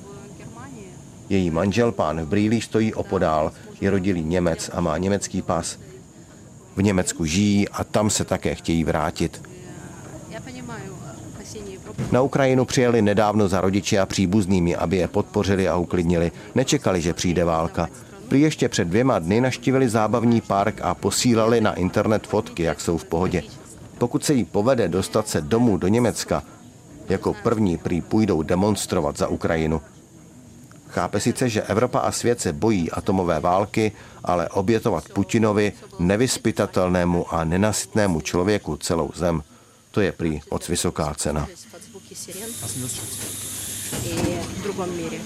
Její 1.29 1.49
manžel, 1.49 1.91
pán 1.91 2.21
v 2.21 2.27
brýlích, 2.27 2.63
stojí 2.63 2.93
opodál, 2.93 3.51
je 3.81 3.89
rodilý 3.89 4.23
Němec 4.23 4.69
a 4.73 4.81
má 4.81 4.97
německý 4.97 5.41
pas. 5.41 5.77
V 6.75 6.83
Německu 6.83 7.25
žijí 7.25 7.69
a 7.69 7.83
tam 7.83 8.09
se 8.09 8.25
také 8.25 8.55
chtějí 8.55 8.83
vrátit. 8.83 9.41
Na 12.11 12.21
Ukrajinu 12.21 12.65
přijeli 12.65 13.01
nedávno 13.01 13.47
za 13.47 13.61
rodiči 13.61 13.99
a 13.99 14.05
příbuznými, 14.05 14.75
aby 14.75 14.97
je 14.97 15.07
podpořili 15.07 15.67
a 15.67 15.77
uklidnili. 15.77 16.31
Nečekali, 16.55 17.01
že 17.01 17.13
přijde 17.13 17.45
válka. 17.45 17.89
Prý 18.27 18.41
ještě 18.41 18.69
před 18.69 18.87
dvěma 18.87 19.19
dny 19.19 19.41
naštívili 19.41 19.89
zábavní 19.89 20.41
park 20.41 20.81
a 20.81 20.93
posílali 20.93 21.61
na 21.61 21.73
internet 21.73 22.27
fotky, 22.27 22.63
jak 22.63 22.81
jsou 22.81 22.97
v 22.97 23.05
pohodě. 23.05 23.43
Pokud 23.97 24.25
se 24.25 24.33
jí 24.33 24.45
povede 24.45 24.87
dostat 24.87 25.27
se 25.27 25.41
domů 25.41 25.77
do 25.77 25.87
Německa, 25.87 26.43
jako 27.09 27.33
první 27.43 27.77
prý 27.77 28.01
půjdou 28.01 28.41
demonstrovat 28.41 29.17
za 29.17 29.27
Ukrajinu. 29.27 29.81
Chápe 30.94 31.20
sice, 31.20 31.48
že 31.48 31.62
Evropa 31.62 31.98
a 31.98 32.12
svět 32.12 32.40
se 32.40 32.52
bojí 32.52 32.90
atomové 32.90 33.40
války, 33.40 33.92
ale 34.24 34.48
obětovat 34.48 35.08
Putinovi, 35.08 35.72
nevyspytatelnému 35.98 37.34
a 37.34 37.44
nenasytnému 37.44 38.20
člověku 38.20 38.76
celou 38.76 39.10
zem, 39.14 39.42
to 39.90 40.00
je 40.00 40.12
prý 40.12 40.40
moc 40.50 40.68
vysoká 40.68 41.14
cena. 41.14 41.48
под 41.70 41.82
звуки 41.82 42.14
сирен 42.14 42.50
и 44.04 44.40
в 44.58 44.62
другом 44.62 44.96
мире. 44.96 45.18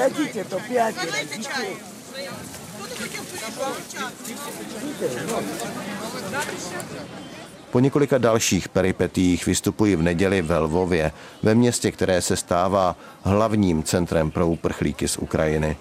дадите, 0.00 0.44
то 0.44 0.60
пятеро 0.68 1.12
детей. 1.12 1.76
Po 7.70 7.80
několika 7.80 8.18
dalších 8.18 8.68
peripetích 8.68 9.46
vystupuji 9.46 9.96
v 9.96 10.02
neděli 10.02 10.42
ve 10.42 10.58
Lvově, 10.58 11.12
ve 11.42 11.54
městě, 11.54 11.92
které 11.92 12.22
se 12.22 12.36
stává 12.36 12.96
hlavním 13.22 13.82
centrem 13.82 14.30
pro 14.30 14.48
uprchlíky 14.48 15.08
z 15.08 15.16
Ukrajiny. 15.16 15.76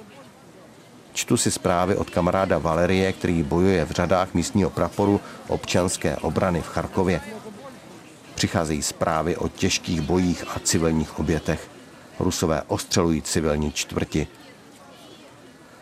Čtu 1.13 1.37
si 1.37 1.51
zprávy 1.51 1.95
od 1.95 2.09
kamaráda 2.09 2.57
Valerie, 2.57 3.13
který 3.13 3.43
bojuje 3.43 3.85
v 3.85 3.91
řadách 3.91 4.33
místního 4.33 4.69
praporu 4.69 5.21
občanské 5.47 6.17
obrany 6.17 6.61
v 6.61 6.67
Charkově. 6.67 7.21
Přicházejí 8.35 8.81
zprávy 8.81 9.37
o 9.37 9.47
těžkých 9.47 10.01
bojích 10.01 10.43
a 10.55 10.59
civilních 10.59 11.19
obětech. 11.19 11.69
Rusové 12.19 12.61
ostřelují 12.67 13.21
civilní 13.21 13.71
čtvrti. 13.71 14.27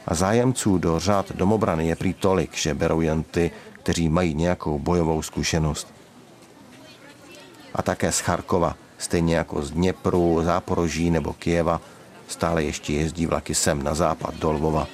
A 0.08 0.16
zájemců 0.16 0.78
do 0.78 1.00
řád 1.00 1.32
domobrany 1.32 1.88
je 1.88 1.96
prý 1.96 2.14
tolik, 2.14 2.58
že 2.58 2.74
berou 2.74 3.02
jen 3.02 3.24
ty, 3.24 3.52
kteří 3.74 4.10
mají 4.10 4.34
nějakou 4.34 4.80
bojovou 4.80 5.22
zkušenost. 5.22 5.94
A 7.74 7.82
také 7.82 8.12
z 8.12 8.20
Charkova, 8.20 8.76
stejně 8.98 9.36
jako 9.36 9.62
z 9.62 9.72
Dněpru, 9.72 10.42
Záporoží 10.44 11.12
nebo 11.12 11.34
Kijeva, 11.34 11.82
stále 12.28 12.64
ještě 12.64 12.94
jezdí 12.94 13.26
vlaky 13.26 13.56
sem 13.56 13.84
na 13.84 13.94
západ 13.94 14.36
do 14.36 14.52
Lvova. 14.52 14.88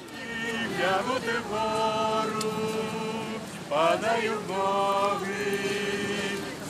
Падаю 3.68 4.32
в 4.46 4.50
ноги, 4.50 5.60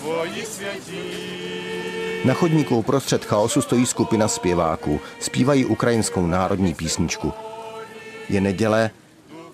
Твої 0.02 0.44
святі. 0.44 1.63
Na 2.25 2.33
chodníku 2.33 2.77
uprostřed 2.77 3.25
chaosu 3.25 3.61
stojí 3.61 3.85
skupina 3.85 4.27
zpěváků. 4.27 4.99
Zpívají 5.19 5.65
ukrajinskou 5.65 6.27
národní 6.27 6.73
písničku. 6.73 7.33
Je 8.29 8.41
neděle, 8.41 8.89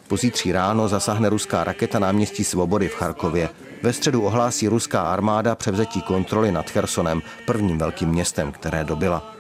pozítří 0.07 0.51
ráno 0.51 0.88
zasáhne 0.88 1.29
ruská 1.29 1.63
raketa 1.63 1.99
náměstí 1.99 2.43
Svobody 2.43 2.88
v 2.88 2.95
Charkově. 2.95 3.49
Ve 3.84 3.93
středu 3.93 4.21
ohlásí 4.21 4.67
ruská 4.67 5.01
armáda 5.01 5.55
převzetí 5.55 6.01
kontroly 6.01 6.51
nad 6.51 6.69
Chersonem, 6.69 7.21
prvním 7.45 7.77
velkým 7.77 8.10
městem, 8.10 8.51
které 8.51 8.84
dobila. 8.84 9.34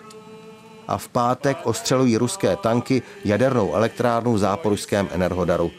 A 0.87 0.97
v 0.97 1.07
pátek 1.07 1.57
ostřelují 1.63 2.17
ruské 2.17 2.55
tanky 2.55 3.01
jadernou 3.25 3.73
elektrárnu 3.73 4.33
v 4.33 4.37
záporožském 4.37 5.07
Enerhodaru. 5.11 5.71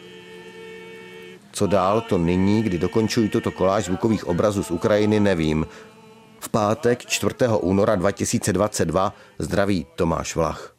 Co 1.53 1.67
dál, 1.67 2.01
to 2.01 2.19
nyní, 2.19 2.63
kdy 2.63 2.79
dokončují 2.79 3.29
tuto 3.29 3.51
koláž 3.51 3.85
zvukových 3.85 4.27
obrazů 4.27 4.63
z 4.63 4.71
Ukrajiny, 4.71 5.21
nevím. 5.21 5.67
Pátek 6.53 7.09
4. 7.09 7.49
února 7.65 7.97
2022 7.97 9.15
zdraví 9.39 9.87
Tomáš 9.97 10.37
Vlach. 10.37 10.72